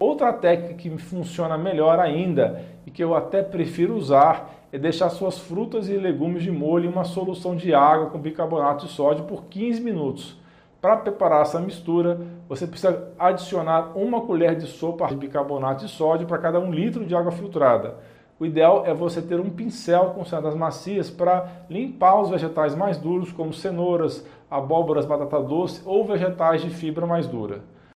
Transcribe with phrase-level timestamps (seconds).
[0.00, 5.40] Outra técnica que funciona melhor ainda e que eu até prefiro usar é deixar suas
[5.40, 9.46] frutas e legumes de molho em uma solução de água com bicarbonato de sódio por
[9.46, 10.38] 15 minutos.
[10.80, 16.28] Para preparar essa mistura, você precisa adicionar uma colher de sopa de bicarbonato de sódio
[16.28, 17.96] para cada um litro de água filtrada.
[18.38, 22.98] O ideal é você ter um pincel com cerdas macias para limpar os vegetais mais
[22.98, 27.62] duros, como cenouras, abóboras, batata doce ou vegetais de fibra mais dura.